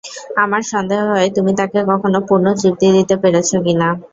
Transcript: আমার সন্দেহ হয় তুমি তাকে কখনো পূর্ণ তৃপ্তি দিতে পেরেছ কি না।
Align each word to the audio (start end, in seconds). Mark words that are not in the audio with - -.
আমার 0.43 0.61
সন্দেহ 0.71 1.01
হয় 1.09 1.27
তুমি 1.35 1.51
তাকে 1.59 1.79
কখনো 1.91 2.17
পূর্ণ 2.27 2.45
তৃপ্তি 2.59 2.87
দিতে 2.97 3.15
পেরেছ 3.21 3.49
কি 3.65 3.73
না। 3.81 3.89